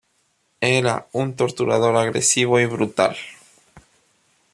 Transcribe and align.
Era 0.79 1.05
un 1.13 1.35
torturador 1.35 1.95
agresivo 1.95 2.59
y 2.59 2.65
brutal. 2.65 3.15